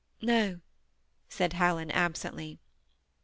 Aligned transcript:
No," 0.23 0.61
said 1.29 1.53
Helen, 1.53 1.91
absently. 1.91 2.57